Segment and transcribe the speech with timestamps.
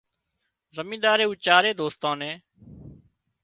[0.81, 2.37] امينۮارئي او چارئي دوستان نين